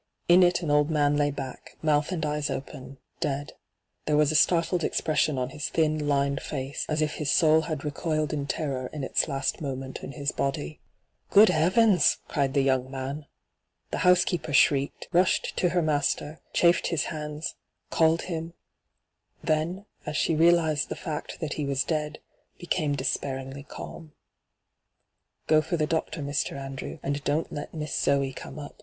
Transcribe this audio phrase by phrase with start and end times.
[0.27, 3.53] In it an old man lay back, mouth and eyes open, dead.
[4.07, 7.61] There was a startled expres sion on his thin, lined face, as if his soul
[7.69, 10.79] had recoiled in terror in its last moment in his body.'
[11.29, 13.27] Good heavens I' cried the young man.
[13.91, 17.53] The housekeeper shrieked, rushed to her master, chafed his hands,
[17.91, 18.55] called him;
[19.43, 22.17] then, as she reaUzed the &ct t^t he was dead,
[22.57, 24.13] became despairingly calm.
[25.45, 26.57] 'Go for the doctor, Mr.
[26.59, 28.79] Andrew, and don't let Miss Zoe come up.